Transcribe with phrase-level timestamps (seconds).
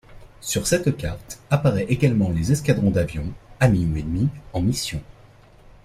[0.39, 5.03] Sur cette carte apparait également les escadrons d’avions, amis ou ennemis, en missions.